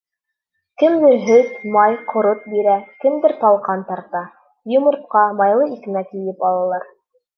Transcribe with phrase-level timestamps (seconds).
[0.83, 2.73] Кемдер һөт, май, ҡорот бирә,
[3.05, 4.25] кемдер талҡан тарта;
[4.75, 6.89] йомортҡа, майлы икмәк йыйып алалар.